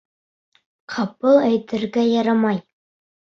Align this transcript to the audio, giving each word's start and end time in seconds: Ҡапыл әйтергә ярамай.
Ҡапыл 0.93 1.37
әйтергә 1.49 2.07
ярамай. 2.13 2.59